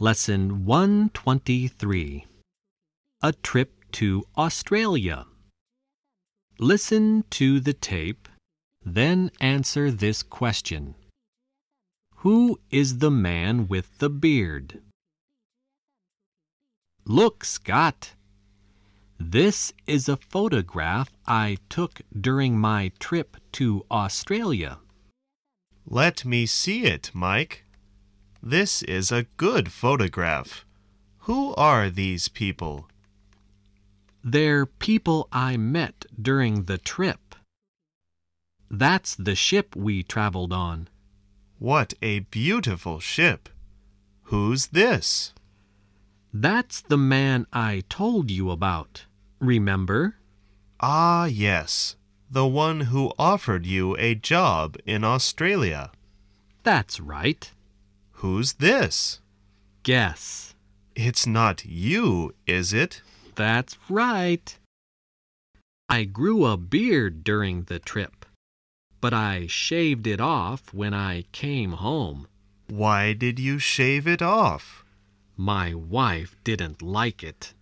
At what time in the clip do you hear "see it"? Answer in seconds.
26.46-27.12